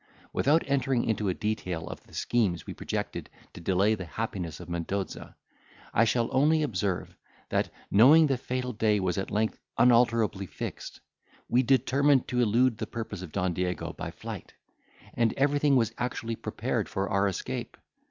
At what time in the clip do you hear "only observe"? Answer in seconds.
6.35-7.15